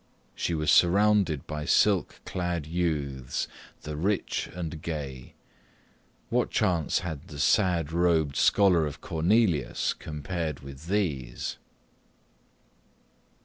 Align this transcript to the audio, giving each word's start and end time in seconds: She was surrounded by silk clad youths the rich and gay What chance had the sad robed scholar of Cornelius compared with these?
She 0.33 0.55
was 0.55 0.71
surrounded 0.71 1.45
by 1.45 1.65
silk 1.65 2.21
clad 2.25 2.65
youths 2.65 3.47
the 3.83 3.95
rich 3.95 4.49
and 4.51 4.81
gay 4.81 5.35
What 6.29 6.49
chance 6.49 7.01
had 7.01 7.27
the 7.27 7.37
sad 7.37 7.91
robed 7.91 8.35
scholar 8.35 8.87
of 8.87 8.99
Cornelius 8.99 9.93
compared 9.93 10.61
with 10.61 10.87
these? 10.87 11.59